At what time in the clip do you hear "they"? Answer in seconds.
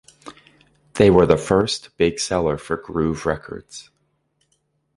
0.95-1.11